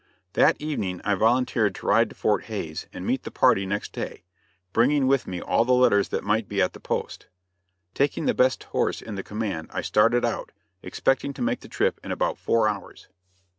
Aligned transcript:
That 0.33 0.59
evening 0.59 0.99
I 1.03 1.13
volunteered 1.13 1.75
to 1.75 1.85
ride 1.85 2.09
to 2.09 2.15
Fort 2.15 2.45
Hays 2.45 2.87
and 2.91 3.05
meet 3.05 3.21
the 3.21 3.29
party 3.29 3.67
next 3.67 3.93
day, 3.93 4.23
bringing 4.73 5.05
with 5.05 5.27
me 5.27 5.39
all 5.43 5.63
the 5.63 5.73
letters 5.75 6.09
that 6.09 6.23
might 6.23 6.49
be 6.49 6.59
at 6.59 6.73
the 6.73 6.79
post. 6.79 7.27
Taking 7.93 8.25
the 8.25 8.33
best 8.33 8.63
horse 8.63 9.03
in 9.03 9.13
the 9.13 9.21
command 9.21 9.67
I 9.71 9.81
started 9.81 10.25
out, 10.25 10.53
expecting 10.81 11.33
to 11.35 11.43
make 11.43 11.59
the 11.59 11.67
trip 11.67 11.99
in 12.03 12.11
about 12.11 12.39
four 12.39 12.67
hours. 12.67 13.09